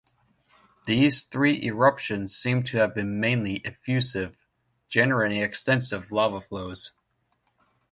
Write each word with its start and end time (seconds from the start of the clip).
These 0.87 1.25
three 1.25 1.61
eruptions 1.61 2.35
seem 2.35 2.63
to 2.63 2.77
have 2.77 2.95
been 2.95 3.19
mainly 3.19 3.57
effusive, 3.63 4.35
generating 4.89 5.43
extensive 5.43 6.11
lava 6.11 6.41
flows. 6.41 6.91